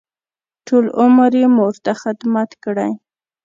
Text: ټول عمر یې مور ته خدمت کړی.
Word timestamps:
ټول 0.67 0.85
عمر 0.99 1.31
یې 1.41 1.47
مور 1.55 1.73
ته 1.83 1.91
خدمت 2.01 2.49
کړی. 2.63 2.91